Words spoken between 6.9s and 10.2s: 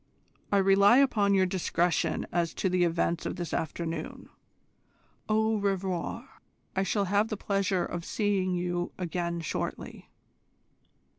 have the pleasure of seeing you again shortly."